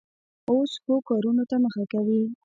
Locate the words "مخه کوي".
1.63-2.21